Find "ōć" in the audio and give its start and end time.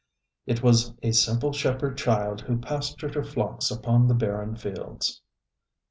0.47-0.51